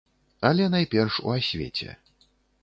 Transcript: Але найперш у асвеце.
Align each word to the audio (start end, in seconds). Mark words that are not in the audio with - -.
Але 0.49 0.69
найперш 0.75 1.19
у 1.27 1.35
асвеце. 1.37 1.89